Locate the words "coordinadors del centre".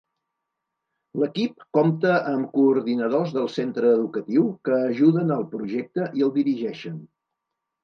2.55-3.93